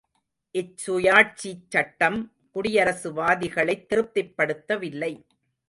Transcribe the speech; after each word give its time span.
இச்சுயாட்சிச்சட்டம் 0.53 2.17
குடியரசுவாதிகளைத் 2.55 3.85
திருப்திப்படுத்தவில்லை. 3.89 5.13